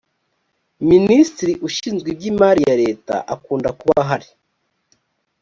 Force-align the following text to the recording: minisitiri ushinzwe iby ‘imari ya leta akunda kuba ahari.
minisitiri 0.89 1.53
ushinzwe 1.67 2.07
iby 2.13 2.23
‘imari 2.31 2.61
ya 2.69 2.75
leta 2.83 3.15
akunda 3.33 3.69
kuba 3.77 3.93
ahari. 4.03 4.27